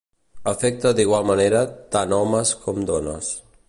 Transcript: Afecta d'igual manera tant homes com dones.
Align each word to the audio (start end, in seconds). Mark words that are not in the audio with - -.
Afecta 0.51 0.93
d'igual 1.01 1.29
manera 1.33 1.63
tant 1.97 2.19
homes 2.21 2.57
com 2.67 2.85
dones. 2.93 3.35